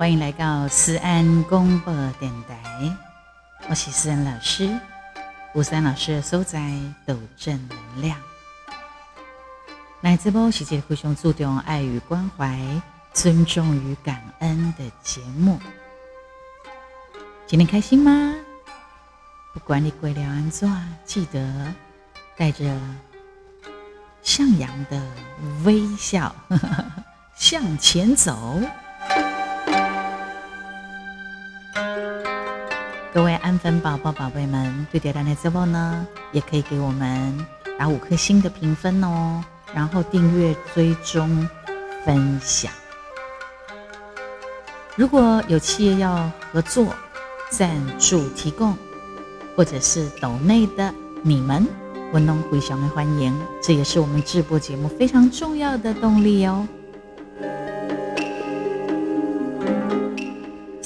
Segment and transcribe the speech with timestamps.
[0.00, 2.96] 欢迎来到思安广播电台，
[3.68, 4.80] 我是思安老师。
[5.52, 6.58] 吴思安老师的所在
[7.04, 8.18] 都正能量。
[10.00, 12.58] 来自播是一个非常注重爱与关怀、
[13.12, 15.60] 尊重与感恩的节目。
[17.46, 18.34] 今天开心吗？
[19.52, 20.66] 不管你归了安怎，
[21.04, 21.74] 记得
[22.38, 22.64] 带着
[24.22, 24.98] 向阳的
[25.62, 26.34] 微笑
[27.34, 28.58] 向前走。
[33.12, 37.44] 各位安粉宝宝、宝贝们，对点亮的直播呢，也可以给我们
[37.76, 41.48] 打五颗星的评分哦，然后订阅、追踪、
[42.04, 42.70] 分享。
[44.94, 46.94] 如果有企业要合作、
[47.50, 48.76] 赞助、提供，
[49.56, 51.66] 或者是岛内的你们，
[52.12, 56.64] 文龙回祥的欢迎，这也是我们直播节目非常重要的动力哦。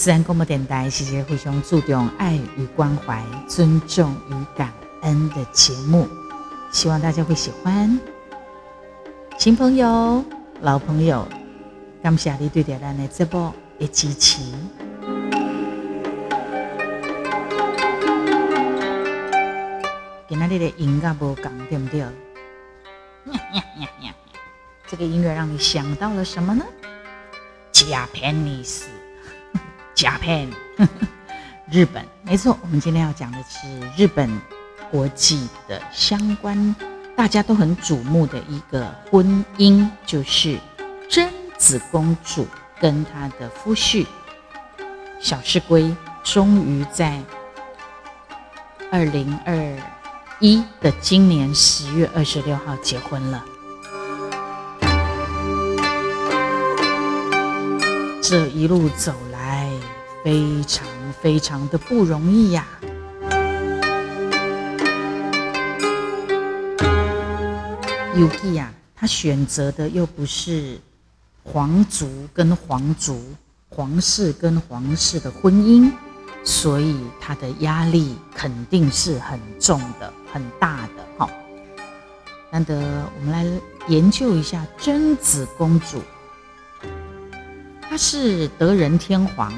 [0.05, 6.07] 自然广播电台是一个非常注重爱与关怀、尊重与感恩的节目，
[6.71, 7.99] 希望大家会喜欢。
[9.39, 10.23] 新朋友、
[10.61, 11.27] 老朋友，
[12.03, 14.43] 感谢你对点咱的直播的支持。
[20.29, 22.05] 今天的音乐无讲对不对？
[24.87, 26.63] 这个音乐让你想到了什么呢？
[27.73, 28.85] 加片尼斯。
[29.95, 30.49] Japan，
[31.71, 34.29] 日本，没错，我们今天要讲的是日本
[34.91, 36.75] 国际的相关，
[37.17, 40.59] 大家都很瞩目的一个婚姻，就是
[41.09, 42.47] 贞子公主
[42.81, 44.05] 跟她的夫婿
[45.21, 47.23] 小室圭，终于在
[48.91, 49.55] 二零二
[50.41, 53.45] 一的今年十月二十六号结婚了。
[58.21, 59.34] 这一路走来。
[60.25, 60.89] 非常
[61.21, 62.67] 非常的不容易呀
[68.17, 70.79] ，Yuki 呀，他选择的又不是
[71.43, 73.23] 皇族跟皇族、
[73.69, 75.93] 皇室跟皇室的婚姻，
[76.43, 81.05] 所以他的压力肯定是很重的、很大的。
[81.19, 81.31] 哈，
[82.51, 82.75] 难得
[83.15, 83.45] 我们来
[83.89, 86.01] 研究一下贞子公主，
[87.83, 89.53] 她是德仁天皇。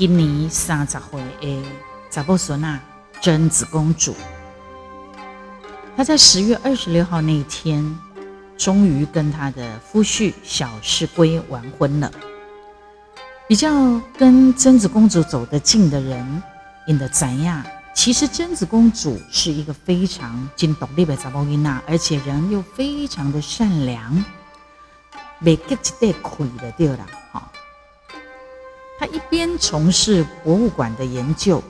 [0.00, 1.62] 今年三十岁的
[2.10, 2.80] 查布索娜
[3.20, 4.16] 贞子公主，
[5.94, 7.84] 她在十月二十六号那一天，
[8.56, 12.10] 终于跟她的夫婿小室圭完婚了。
[13.46, 16.42] 比较跟贞子公主走得近的人，
[16.86, 17.62] 因得怎样？
[17.94, 24.24] 其实贞子公主是一个非常尽独立的查布伊娜，而且人又非常的善良，
[25.40, 27.06] 没给一点亏的对了。
[29.00, 31.62] 他一边从事博物馆的研究，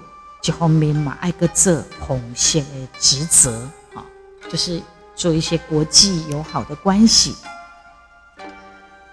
[0.42, 3.52] 一方面嘛爱个做红线的职责，
[3.94, 4.04] 啊，
[4.50, 4.82] 就是
[5.14, 7.36] 做一些国际友好的关系。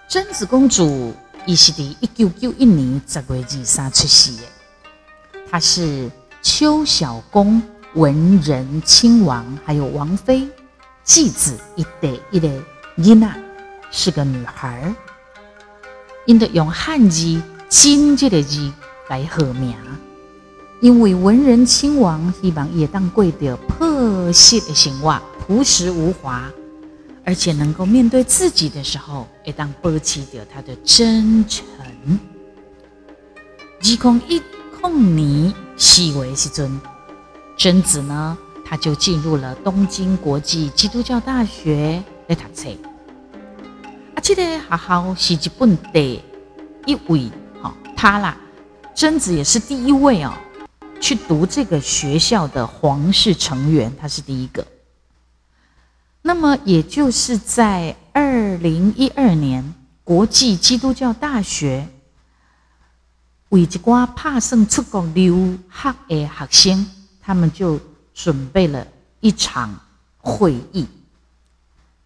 [0.08, 1.14] 贞子公主
[1.46, 4.42] 伊是伫一九九一年十月二三出世的，
[5.48, 6.10] 她是
[6.42, 7.62] 邱小公
[7.94, 10.48] 文仁亲王还有王妃
[11.04, 12.50] 继子一代一个
[12.96, 13.38] 伊娜，
[13.92, 14.92] 是个女孩，
[16.26, 17.40] 因得用汉字。
[17.68, 18.72] 金这个字
[19.08, 19.76] 来贺名，
[20.80, 26.50] 因为文人亲王希望也当过着朴实的生活，朴实无华，
[27.24, 31.66] 而且能够面对自己的时候，也当保持着他的真诚。
[33.80, 34.42] 二空一
[34.80, 36.80] 空年四为时尊，
[37.58, 42.70] 贞子呢，他就进入了东京国际基督教大学来读册。
[44.14, 46.22] 啊，这个学校是日本第
[46.86, 47.30] 一位。
[48.00, 48.38] 他啦，
[48.94, 50.32] 贞子也是第一位哦，
[51.00, 54.64] 去读这个学校的皇室成员，他是第一个。
[56.22, 59.74] 那么，也就是在二零一二年，
[60.04, 61.88] 国际基督教大学
[63.48, 66.86] 为一寡怕胜出国留学的学生，
[67.20, 67.80] 他们就
[68.14, 68.86] 准备了
[69.18, 69.76] 一场
[70.18, 70.86] 会议。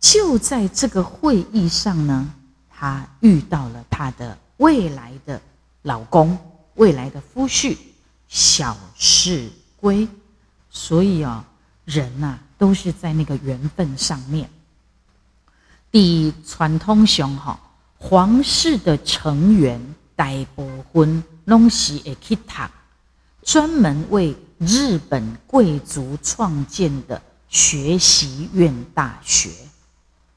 [0.01, 2.33] 就在这个会议上呢，
[2.71, 5.39] 他遇到了他的未来的。
[5.83, 6.39] 老公
[6.75, 7.77] 未来的夫婿
[8.29, 9.51] 小事
[9.81, 10.09] 归，
[10.71, 11.45] 所以啊，
[11.85, 14.49] 人呐都是在那个缘分上面。
[15.91, 17.59] 第传统上哈，
[17.99, 19.81] 皇室的成员
[20.15, 22.43] 大部分拢是会去读
[23.43, 29.51] 专门为日本贵族创建的学习院大学，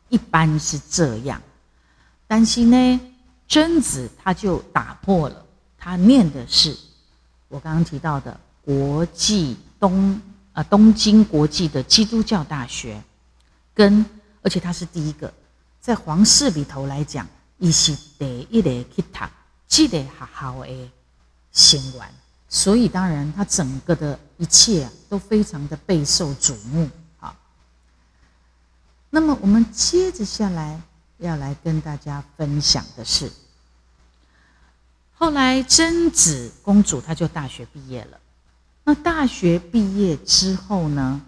[0.09, 1.39] 一般是这样。
[2.25, 2.99] 但是呢。
[3.47, 5.45] 贞子她就打破了，
[5.77, 6.75] 她念的是
[7.47, 10.19] 我刚刚提到的国际东
[10.53, 13.01] 呃东京国际的基督教大学，
[13.73, 14.05] 跟
[14.41, 15.33] 而且他是第一个
[15.79, 17.27] 在皇室里头来讲，
[17.57, 19.27] 伊是第一个去读
[19.67, 20.89] 这个学校的
[21.51, 22.13] 先员，
[22.49, 26.89] 所以当然他整个的一切都非常的备受瞩目。
[29.09, 30.81] 那么我们接着下来
[31.17, 33.31] 要来跟大家分享的是，
[35.13, 38.19] 后来贞子公主她就大学毕业了。
[38.83, 41.21] 那大学毕业之后呢，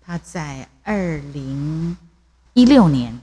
[0.00, 1.96] 她在二零
[2.52, 3.18] 一六年，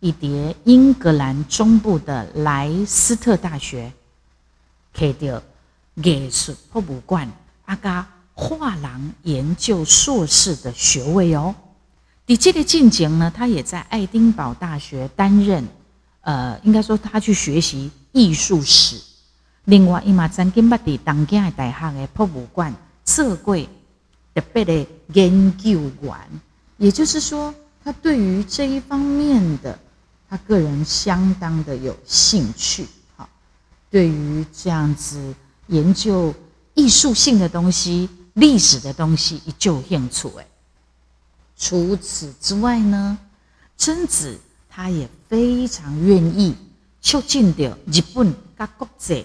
[0.00, 3.92] 以迭英格兰中部的莱斯特大学，
[4.92, 5.42] 开掉
[5.94, 7.30] 艺术博物馆
[7.66, 11.54] 阿加画廊研究硕士的学位哦。
[12.26, 15.62] 你这个进前呢，他也在爱丁堡大学担任，
[16.22, 18.98] 呃，应该说他去学习艺术史。
[19.66, 22.74] 另外，伊嘛曾经捌伫东京大学的博物馆
[23.04, 23.54] 做过
[24.34, 26.12] 特别的研究员。
[26.78, 27.54] 也就是说，
[27.84, 29.78] 他对于这一方面的，
[30.28, 32.86] 他个人相当的有兴趣。
[33.16, 33.28] 好，
[33.90, 35.34] 对于这样子
[35.66, 36.34] 研究
[36.72, 40.46] 艺术性的东西、历史的东西，一就兴趣诶。
[41.56, 43.18] 除此之外呢，
[43.76, 46.54] 贞子他也非常愿意
[47.00, 49.24] 促进着日本跟国际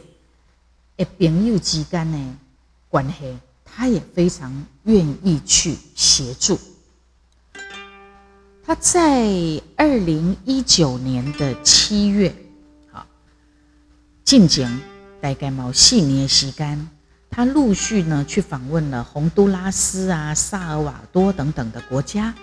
[0.96, 2.20] 的朋友之间的
[2.88, 6.60] 关系，他也非常愿意去协助。
[8.64, 9.26] 他在
[9.76, 12.36] 二零一九年的七月，
[12.92, 13.08] 好，
[14.24, 14.80] 进京
[15.20, 16.90] 大概某四年的时间。
[17.32, 22.34] 他陆续呢去访问了洪都拉斯啊、萨尔瓦多等等的国家。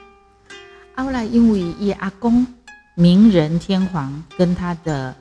[0.96, 2.46] 后来因为伊阿公
[2.94, 5.14] 明仁天皇跟他的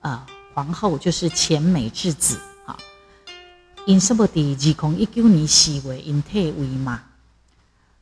[0.00, 2.76] 呃皇后就是前美智子啊，
[3.86, 7.02] 因什么的二空一九年死为因退位嘛。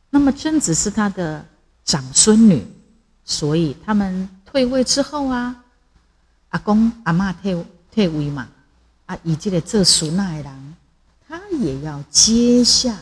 [0.09, 1.44] 那么贞子是他的
[1.85, 2.67] 长孙女，
[3.25, 5.55] 所以他们退位之后啊，
[6.49, 8.49] 阿公阿妈退退位嘛，
[9.05, 10.75] 啊，以这个做孙那的人。
[11.29, 12.97] 他也要接下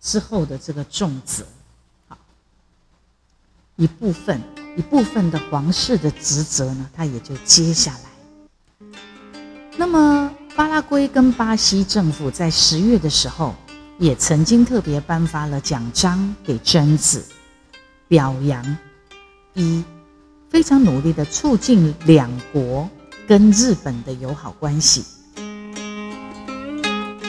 [0.00, 1.44] 之后的这个重责，
[2.08, 2.16] 好
[3.76, 4.40] 一部分
[4.74, 8.88] 一部分的皇室的职责呢，他也就接下来。
[9.76, 13.54] 那么巴拉圭跟巴西政府在十月的时候，
[13.98, 17.22] 也曾经特别颁发了奖章给贞子，
[18.08, 18.78] 表扬
[19.52, 19.84] 一
[20.48, 22.88] 非常努力的促进两国
[23.28, 25.04] 跟日本的友好关系。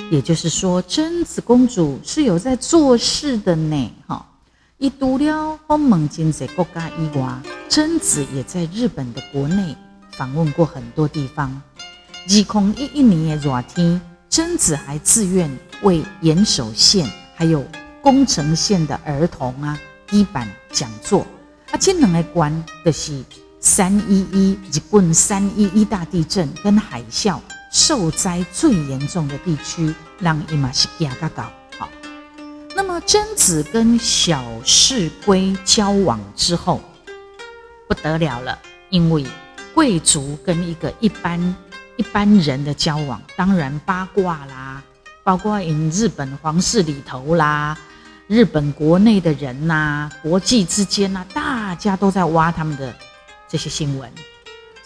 [0.10, 4.26] 也就是说，贞子公主是有在做事的呢，哈！
[4.78, 9.76] 一独了欧盟经济国家以外，贞子也在日本的国内
[10.12, 11.62] 访问过很多地方。
[12.30, 14.00] 二零一一年的热天，
[14.30, 15.50] 贞子还自愿
[15.82, 17.66] 为岩手县还有
[18.02, 19.78] 宫城县的儿童啊
[20.12, 21.28] 一板讲座。
[21.72, 23.22] 啊，这两个关的是
[23.60, 27.40] 三一一日本三一一大地震跟海啸。
[27.72, 31.90] 受灾最严重的地区，让伊玛西亚嘎搞好。
[32.76, 36.82] 那么贞子跟小室圭交往之后，
[37.88, 38.58] 不得了了，
[38.90, 39.26] 因为
[39.74, 41.56] 贵族跟一个一般
[41.98, 44.82] 一般人的交往，当然八卦啦，
[45.24, 47.78] 包括 in 日本皇室里头啦，
[48.28, 52.96] 日本国内的人呐，国际之间呐，大家都在挖他们的
[53.48, 54.12] 这些新闻。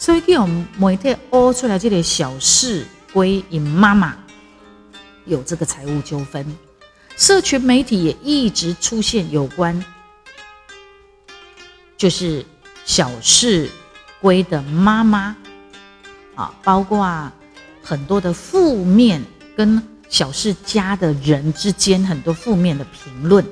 [0.02, 4.18] 所以，我们媒体挖出来这个小事归因妈妈
[5.26, 6.44] 有这个财务纠纷，
[7.16, 9.86] 社群媒体也一直出现有关，
[11.96, 12.44] 就是
[12.84, 13.70] 小事
[14.20, 15.38] 归的妈妈
[16.34, 17.32] 啊，包括
[17.84, 19.24] 很多的负面
[19.56, 19.80] 跟
[20.10, 23.46] 小事家的人之间很多负面的评论。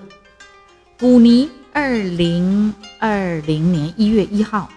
[0.97, 4.67] 古尼二零二零年一月一号，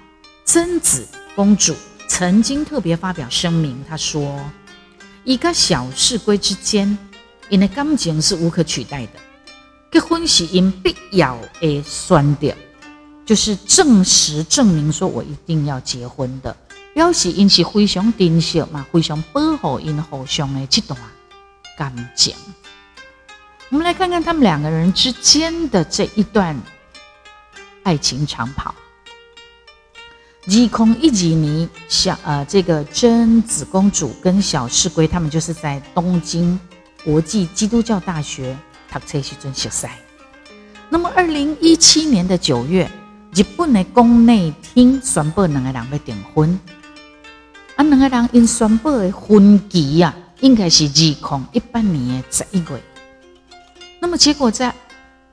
[0.44, 1.08] 贞子。
[1.34, 1.74] 公主
[2.08, 4.38] 曾经特别发表声明，她说
[5.24, 6.98] ：“一个小事归之间，
[7.48, 9.12] 因为感情是无可取代的。
[9.90, 12.54] 结婚是因必要而选的，
[13.24, 16.54] 就是证实证明说我一定要结婚的，
[16.94, 20.98] 表示因是非常珍惜嘛，非常保护因互相的这段
[21.78, 22.34] 感情。
[23.70, 26.60] 我们来看看他们两个人之间的这一段
[27.84, 28.74] 爱情长跑。”
[30.46, 36.58] 一空一几年，小呃，这个真子公主跟小世圭他们就是在东京
[37.04, 38.56] 国际基督教大学
[38.90, 39.86] 读册时阵熟识。
[40.88, 42.90] 那么，二零一七年的九月，
[43.32, 46.58] 日本的宫内厅宣布两个人要订婚。
[47.76, 52.82] 啊，两个人因宣布的婚期啊，应该是二零一八年的十一月。
[54.00, 54.74] 那么结果在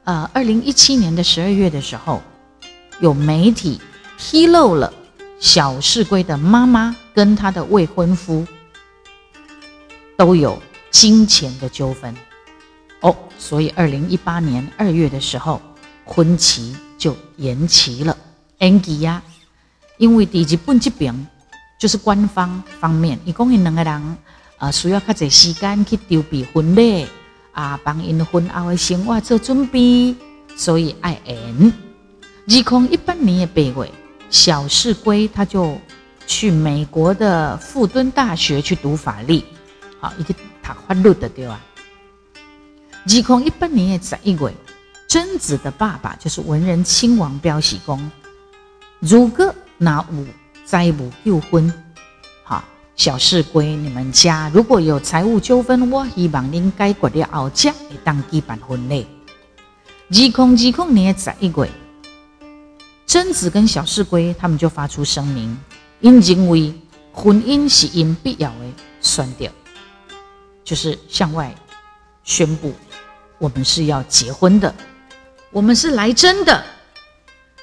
[0.04, 2.22] 呃二零一七年的十二月的时候，
[3.00, 3.82] 有媒体
[4.20, 4.94] 披露了
[5.40, 8.46] 小世龟的妈妈跟他的未婚夫
[10.18, 12.14] 都有金钱的纠纷
[13.02, 15.62] 哦，所以二零一八年二月的时候，
[16.04, 18.16] 婚期就延期了。
[18.60, 19.24] Angie 呀，
[19.98, 21.16] 因为第一本这边
[21.80, 24.18] 就是官方方面，一共因两个人
[24.58, 27.08] 啊需要较侪时间去筹备婚礼
[27.54, 30.14] 啊，帮因婚后的生活做准备，
[30.58, 31.74] 所以爱延。
[32.48, 33.92] 二零一八年的八月，
[34.30, 35.76] 小世龟他就
[36.28, 39.44] 去美国的富敦大学去读法律，
[40.00, 41.60] 好，一个读法律的对吧？
[43.06, 44.54] 二空一八年的十一月，
[45.08, 48.12] 贞子的爸爸就是文人亲王标喜公。
[49.00, 50.26] 如果那五
[50.64, 51.74] 再无纠婚，
[52.44, 52.64] 好，
[52.96, 59.08] 小世归你们家如果有财务纠纷，我希望您解决了后，才会当举办婚礼。
[60.12, 61.70] 二空二空年十一月，
[63.10, 65.58] 贞子跟小世归他们就发出声明，
[66.00, 66.72] 因认为
[67.12, 68.56] 婚姻是因必要的
[69.02, 69.52] 宣掉，
[70.64, 71.52] 就是向外
[72.24, 72.72] 宣布
[73.40, 74.72] 我们是要结婚的，
[75.50, 76.64] 我们是来真的。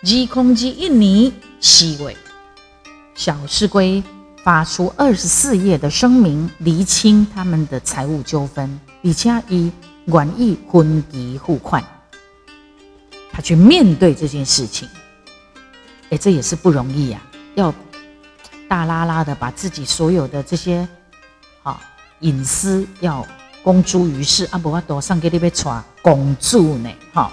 [0.02, 2.16] 二空之一年四月，
[3.14, 4.02] 小世龟
[4.42, 9.70] 发出二十四页的声明，厘清他们的财务纠纷，而且以
[10.06, 11.84] 愿意婚期付款，
[13.30, 14.88] 他去面对这件事情。
[16.10, 17.20] 哎，这也是不容易呀，
[17.54, 17.74] 要
[18.68, 20.86] 大拉拉的把自己所有的这些
[21.62, 21.80] 好
[22.20, 23.26] 隐私要
[23.62, 27.32] 公诸于世，啊，不我多上给你被传公诸呢，哈。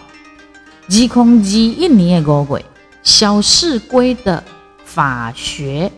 [0.89, 2.65] 二空二一年的五月，
[3.03, 4.43] 小世归的
[4.83, 5.91] 法学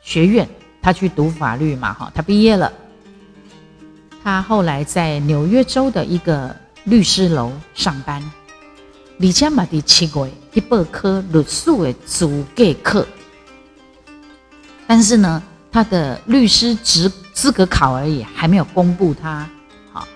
[0.00, 0.48] 学院，
[0.80, 2.72] 他去读法律嘛，哈，他毕业了。
[4.22, 6.54] 他后来在纽约州的一个
[6.84, 8.22] 律师楼上班。
[9.18, 13.06] 李家马第七月去报科律师的资格课，
[14.86, 15.42] 但是呢，
[15.72, 19.48] 他的律师资资格考而已，还没有公布他
[19.90, 20.06] 好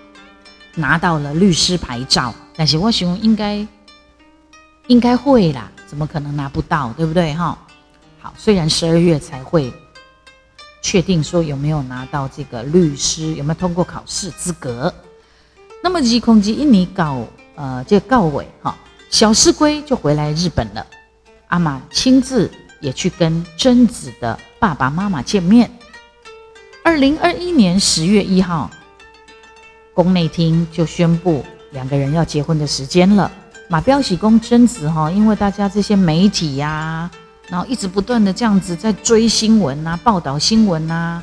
[0.74, 2.34] 拿到了律师牌照。
[2.54, 3.66] 但是我想应该
[4.88, 7.56] 应该会啦，怎么可能拿不到，对不对哈？
[8.20, 9.72] 好，虽然十二月才会
[10.82, 14.94] 确定说有没有拿到这个律师，有没有通过考试资格。
[15.82, 18.76] 那么吉空吉印尼告呃这个告委哈，
[19.10, 20.86] 小师龟就回来日本了。
[21.48, 22.48] 阿玛亲自
[22.80, 25.68] 也去跟贞子的爸爸妈妈见面。
[26.84, 28.70] 二零二一年十月一号，
[29.92, 31.44] 宫内厅就宣布。
[31.72, 33.30] 两个人要结婚的时间了，
[33.68, 37.08] 马彪喜公贞子哈，因为大家这些媒体呀，
[37.48, 41.22] 然后一直不断的这样子在追新闻呐，报道新闻呐，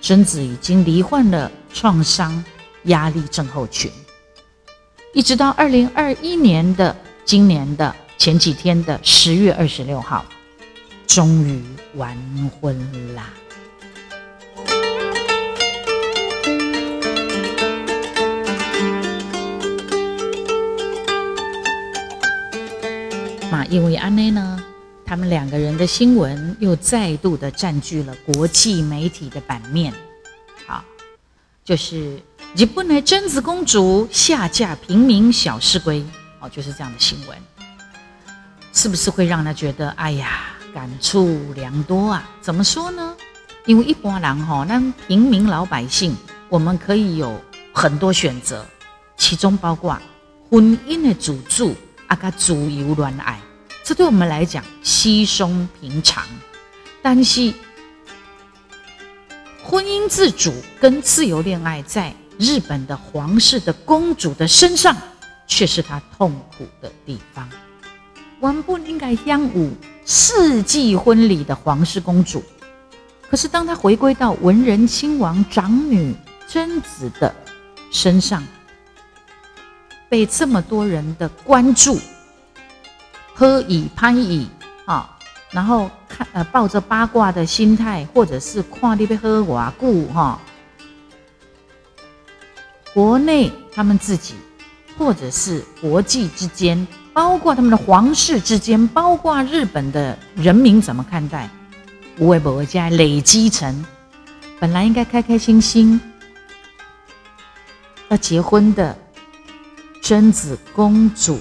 [0.00, 2.44] 贞子已经罹患了创伤
[2.84, 3.92] 压力症候群，
[5.14, 10.24] 一直到二零二一年的今年的前几天的十月二十六号，
[11.06, 11.62] 终于
[11.94, 12.16] 完
[12.60, 13.30] 婚啦。
[23.70, 24.62] 因为安内呢，
[25.02, 29.90] 他们两个人的新闻又再度的占据了国际媒体的版面。
[30.66, 30.84] 好，
[31.64, 32.20] 就是
[32.54, 36.04] 日本的贞子公主下嫁平民小市龟，
[36.38, 37.38] 哦，就是这样的新闻，
[38.74, 42.28] 是不是会让他觉得哎呀，感触良多啊？
[42.42, 43.16] 怎么说呢？
[43.64, 44.78] 因为一般人哈，那
[45.08, 46.14] 平民老百姓，
[46.50, 47.40] 我们可以有
[47.72, 48.66] 很多选择，
[49.16, 49.98] 其中包括
[50.50, 51.74] 婚姻的主助
[52.06, 53.40] 啊，个自由恋爱。
[53.82, 56.22] 这对我们来讲稀松平常，
[57.00, 57.50] 但是
[59.64, 64.96] 婚姻自主跟自由恋爱，在日本的皇室的公主的身上，
[65.46, 67.48] 却是她痛苦的地方。
[68.40, 69.72] 我们不应该央舞
[70.04, 72.42] 世纪婚礼的皇室公主，
[73.30, 76.12] 可是当她回归到文人亲王长女
[76.48, 77.32] 贞子的
[77.92, 78.42] 身上，
[80.08, 81.96] 被这么多人的关注。
[83.32, 84.48] 喝以攀以
[84.84, 85.16] 啊，
[85.52, 90.40] 然后看呃抱着八卦的心态，或者是跨地被喝瓦固哈，
[92.94, 94.34] 国内他们自己，
[94.98, 101.48] 或者是国际之间，包括他们的皇室之间，包括日本的人民怎么看待？
[102.18, 103.84] 无为不为家累积成
[104.60, 105.98] 本来应该开开心心
[108.10, 108.96] 要结婚的
[110.02, 111.38] 贞子公主。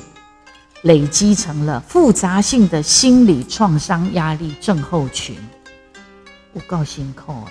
[0.84, 5.38] 累积成了复杂性的心理创伤压力症候群，
[6.52, 7.46] 不够辛苦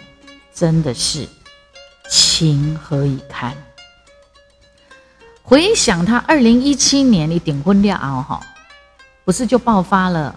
[0.52, 1.28] 真的是
[2.10, 3.56] 情何以堪？
[5.50, 8.40] 回想他二零一七年你订婚了后哈，
[9.24, 10.32] 不是就爆发了，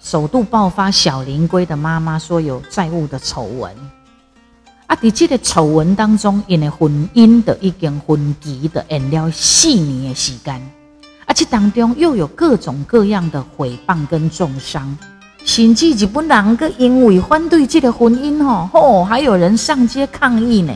[0.00, 3.74] 首度爆发小林龟的妈妈说有债务的丑闻。
[4.86, 10.62] 啊，在这个丑闻当中，因为婚姻的已经婚期的延了四年的时间，
[11.26, 14.96] 而且当中又有各种各样的诽谤跟重伤，
[15.44, 20.72] 甚至日本人个因为反对这个婚姻吼吼，还有人上街抗议呢。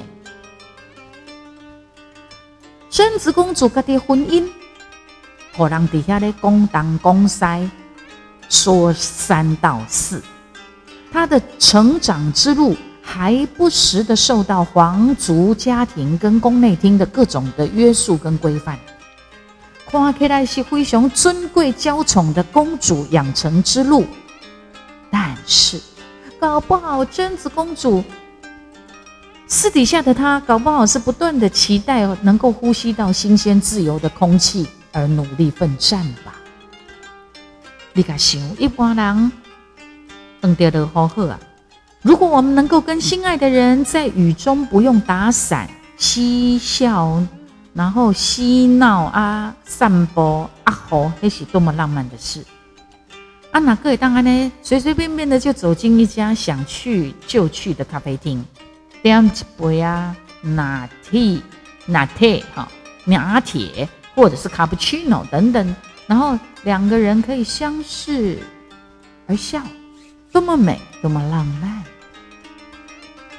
[2.99, 4.45] 贞子公主家的婚姻，
[5.57, 7.45] 互人底下咧公东公西，
[8.49, 10.21] 说三道四，
[11.13, 12.77] 她的成长之路。
[13.01, 18.77] 还不时的受到皇族家庭跟宫内厅的各种的约束跟规范，
[19.87, 24.05] 看起来是非常尊贵娇宠的公主养成之路，
[25.09, 25.81] 但是
[26.41, 28.03] 搞不好贞子公主
[29.51, 36.35] 私底下的他，搞不好是不断的期待能够呼吸到新鲜自由的空气而努力奋战吧。
[37.95, 39.33] 你敢想一般人
[40.43, 41.41] 等掉的好好啊？
[42.03, 47.21] 如果我们能够跟心爱的人在雨中不用打伞嬉笑，
[47.73, 52.45] 然后嬉闹啊、散步啊，吼，那是多么浪漫的事！
[53.51, 58.45] 啊，哪个也当然呢，随随便便的就走进一家想去就去的咖啡厅，
[59.03, 61.41] 点一杯啊拿铁、
[61.87, 62.69] 拿铁哈、
[63.05, 65.77] 拿铁，或者是卡布奇诺等等，
[66.07, 68.39] 然后两个人可以相视
[69.27, 69.63] 而笑。
[70.31, 71.83] 多么美，多么浪漫！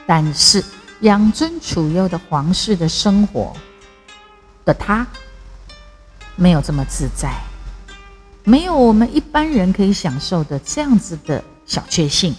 [0.08, 0.64] 但是
[1.02, 3.56] 养尊处优的皇室的生活
[4.66, 5.06] 的他，
[6.36, 7.32] 没有这么自在，
[8.44, 12.36] 没有我们一般人可以享受的这样子的小确幸。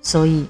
[0.00, 0.46] 所以，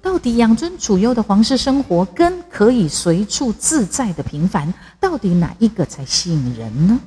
[0.00, 6.98] 到底养尊处优的皇室生活跟可以随处自在的平凡，到底哪一个才吸引人呢？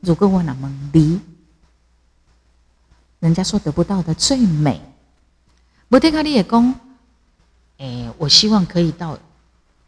[0.00, 1.20] 如果我那么离。
[3.20, 4.80] 人家说得不到的最美，
[5.86, 6.74] 摩天卡利也讲，
[7.78, 9.16] 哎，我希望可以到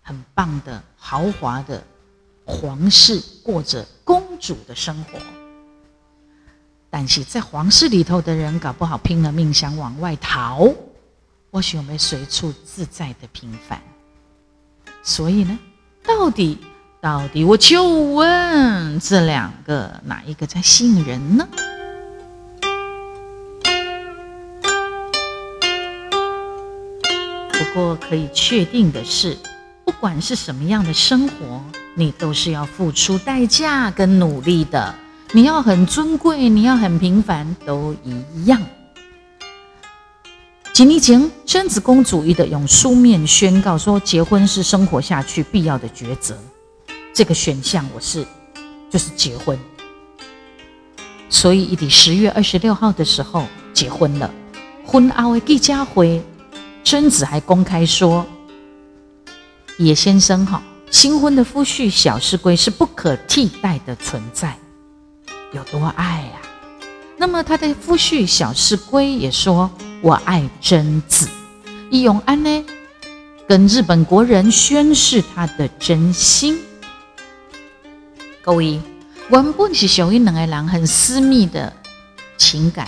[0.03, 1.83] 很棒的豪华的
[2.45, 5.19] 皇室，过着公主的生活。
[6.91, 10.73] 但是在皇室里头的人，搞不好拼了命想往外逃。
[11.55, 13.81] 或许我们随处自在的平凡。
[15.05, 15.57] 所以呢，
[16.05, 16.59] 到底
[17.01, 21.47] 到底，我就问这两个，哪一个在吸引人呢？
[27.53, 29.39] 不过可以确定的是，
[29.85, 31.63] 不管是什么样的生活，
[31.95, 34.93] 你都是要付出代价跟努力的。
[35.31, 38.61] 你要很尊贵，你要很平凡，都一样。
[40.75, 46.37] 几年前，贞子公主一的用书面宣告说，结婚是生活下去必要的抉择。
[47.15, 48.27] 这个选项我是，
[48.91, 49.57] 就是结婚。
[51.31, 54.29] 所以，一的十月二十六号的时候结婚了。
[54.85, 56.21] 婚后的记者会。
[56.83, 58.27] 贞子还公开说
[59.79, 64.59] ：“野先生哈，新婚的夫婿小世龟是不可替代的存在，
[65.53, 66.43] 有多爱呀？
[67.17, 69.71] 那么他的夫婿小世龟也说
[70.05, 71.27] ：‘我爱贞子。’
[71.91, 72.65] 义永安呢，
[73.49, 76.59] 跟日本国人宣誓他的真心。
[78.43, 78.79] 各位，
[79.31, 81.73] 原本是属于两个人很私密的
[82.37, 82.87] 情感。”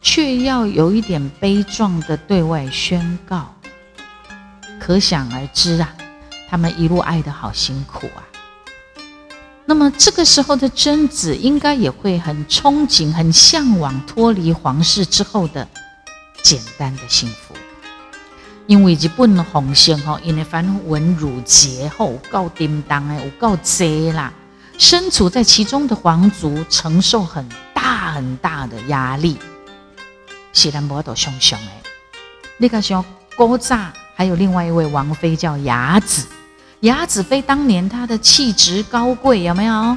[0.00, 3.52] 却要有一点悲壮的对外宣告，
[4.80, 5.92] 可想而知啊，
[6.48, 8.22] 他们一路爱的好辛苦啊。
[9.66, 15.68] 那么这个时候的贞子应该也会很憧憬、很向往脱离皇室之后的
[16.42, 17.54] 简单的幸福，
[18.66, 24.32] 因为日本红线哈，因为繁文缛节后够叮当哎，有够贼啦，
[24.78, 29.38] 身处在其中的皇族承受很大很大的压力。
[30.52, 31.82] 西兰波都熊熊哎，
[32.56, 33.04] 那个像
[33.36, 36.26] 郭炸，还有另外一位王妃叫雅子，
[36.80, 39.96] 雅子妃当年她的气质高贵，有没有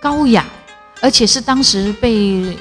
[0.00, 0.44] 高雅？
[1.00, 2.56] 而且是当时被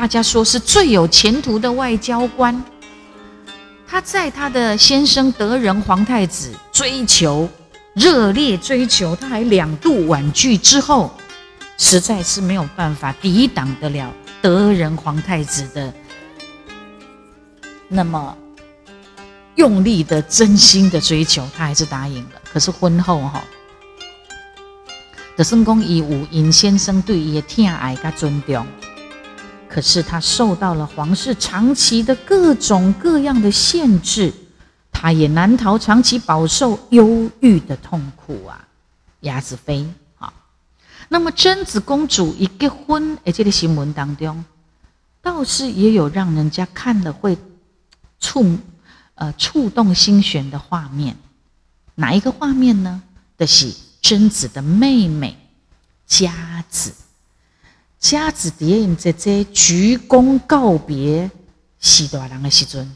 [0.00, 2.64] 大家说是最有前途的外交官。
[3.86, 7.46] 他在他的先生德仁皇太子追求
[7.92, 11.12] 热烈追求，他还两度婉拒之后，
[11.76, 14.10] 实在是没有办法抵挡得了。
[14.40, 15.92] 德仁皇太子的
[17.86, 18.34] 那么
[19.56, 22.40] 用力的、真心的追求，他还是答应了。
[22.50, 23.44] 可是婚后哈，
[25.36, 28.66] 德圣公以武尹先生对伊的疼爱跟尊重，
[29.72, 34.32] 可是他受到了皇室长期的各种各样的限制，
[34.90, 38.66] 他也难逃长期饱受忧郁的痛苦啊。
[39.20, 39.86] 鸭子飞
[40.18, 40.32] 啊，
[41.08, 44.44] 那么贞子公主一结婚，而且的新闻当中，
[45.22, 47.38] 倒是也有让人家看了会
[48.18, 48.58] 触
[49.14, 51.16] 呃触动心弦的画面。
[51.94, 53.02] 哪一个画面呢？
[53.36, 55.36] 的是贞子的妹妹
[56.06, 56.92] 佳子。
[58.00, 61.30] 佳子蝶影在这鞠躬告别
[61.80, 62.90] 喜大郎的时阵，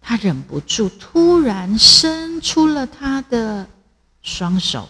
[0.00, 3.66] 他忍不住突然伸出了他的
[4.22, 4.88] 双手，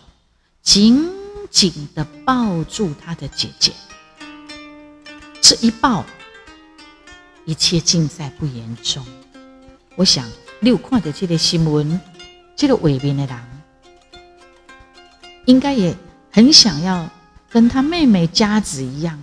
[0.60, 1.08] 紧
[1.50, 3.72] 紧的抱住他的姐姐。
[5.40, 6.04] 这一抱，
[7.46, 9.02] 一切尽在不言中。
[9.94, 10.28] 我想，
[10.60, 11.98] 你有看到这个新闻，
[12.54, 13.38] 这个尾边的人，
[15.46, 15.96] 应该也
[16.30, 17.08] 很想要
[17.48, 19.22] 跟他妹妹佳子一样。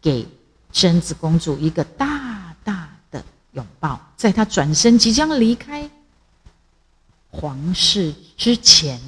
[0.00, 0.26] 给
[0.72, 5.88] 贞子公主一个大大的拥抱，在她转身即将离开
[7.30, 8.98] 皇室之前，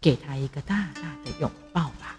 [0.00, 2.16] 给她一个大大的拥抱吧。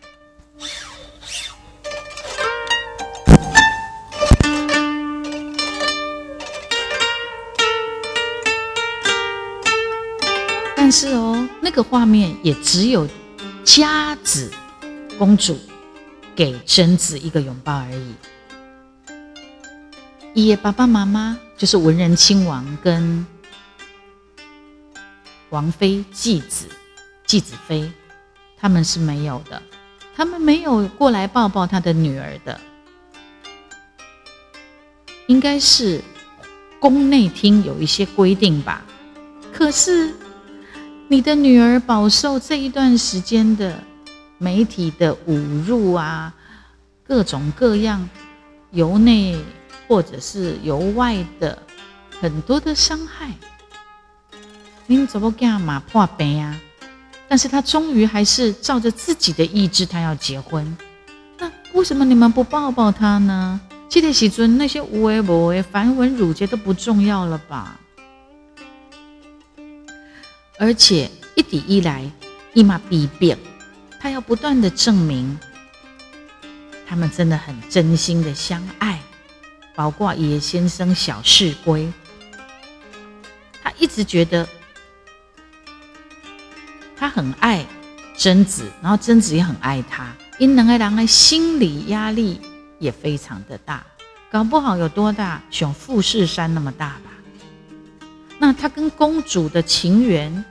[10.75, 13.07] 但是哦，那个画面也只有
[13.63, 14.49] 佳子
[15.19, 15.59] 公主。
[16.37, 18.13] 给贞子一个拥抱而已。
[20.35, 23.25] 爷爷、爸爸妈妈就是文人亲王跟
[25.49, 26.67] 王妃继子、
[27.25, 27.91] 继子妃，
[28.55, 29.59] 他们是没有的，
[30.15, 32.61] 他们没有过来抱抱他的女儿的。
[35.25, 35.99] 应该是
[36.79, 38.85] 宫内厅有一些规定吧。
[39.51, 40.13] 可是
[41.07, 43.83] 你的女儿饱受这一段时间的。
[44.37, 46.33] 媒体的侮辱啊，
[47.03, 48.07] 各种各样
[48.71, 49.39] 由内
[49.87, 51.57] 或者是由外的
[52.19, 53.31] 很多的伤害，
[54.85, 56.59] 您怎么干嘛破病啊？
[57.27, 60.77] 但是他终于还是照着自己的意志，他要结婚。
[61.37, 63.59] 那为什么你们不抱抱他呢？
[63.89, 67.79] 记得喜尊那些无为不为繁文缛节都不重要了吧？
[70.59, 72.09] 而且一抵一来，
[72.53, 73.37] 一马必变。
[73.99, 75.37] 他要不断的证明，
[76.87, 78.99] 他们真的很真心的相爱。
[79.75, 81.91] 包括野先生小士龟，
[83.61, 84.47] 他一直觉得
[86.95, 87.65] 他很爱
[88.15, 92.41] 贞子，然后贞子也很爱他，因两个人的心理压力
[92.79, 93.85] 也非常的大，
[94.31, 97.11] 搞不好有多大，像富士山那么大吧。
[98.39, 100.43] 那他跟公主的情缘。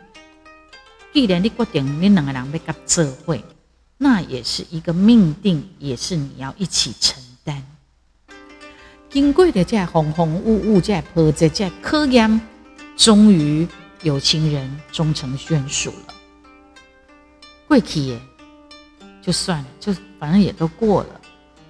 [1.16, 3.42] 既然你决定你两个人要甲做会，
[3.96, 7.64] 那也是一个命定，也是你要一起承担。
[9.08, 12.38] 经过的这风风雾雾，这波折，这考验，
[12.98, 13.66] 终于
[14.02, 16.14] 有情人终成眷属了。
[17.66, 18.20] 过去耶，
[19.22, 21.20] 就算了，就反正也都过了。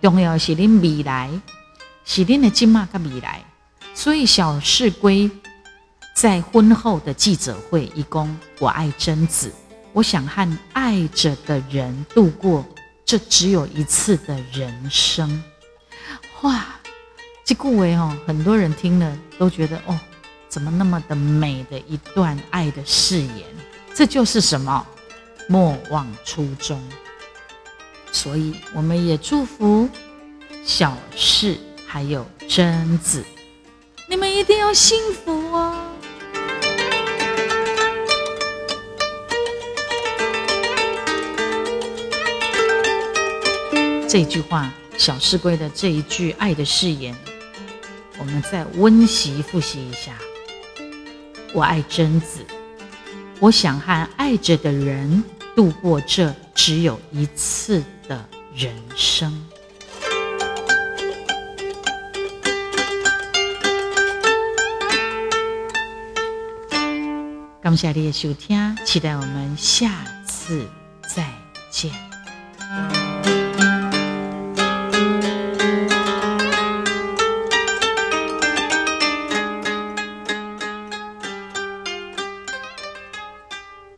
[0.02, 1.30] 重要是恁未来，
[2.04, 3.44] 是恁的今嘛甲未来。
[3.94, 5.30] 所以小事归。
[6.16, 9.52] 在婚后的记者会，一共我爱贞子，
[9.92, 12.64] 我想和爱着的人度过
[13.04, 15.44] 这只有一次的人生。
[16.40, 16.64] 哇，
[17.44, 20.00] 这句话哦，很多人听了都觉得哦，
[20.48, 23.44] 怎么那么的美的一段爱的誓言？
[23.94, 24.86] 这就是什么？
[25.50, 26.82] 莫忘初衷。
[28.10, 29.86] 所以我们也祝福
[30.64, 33.22] 小事还有贞子，
[34.08, 35.92] 你们一定要幸福哦。
[44.18, 47.14] 这句话，小世龟的这一句爱的誓言，
[48.18, 50.14] 我们再温习复习一下。
[51.52, 52.40] 我爱贞子，
[53.40, 55.22] 我想和爱着的人
[55.54, 59.38] 度过这只有一次的人生。
[67.60, 69.90] 感谢你的收听，期待我们下
[70.26, 70.66] 次
[71.14, 71.28] 再
[71.70, 72.05] 见。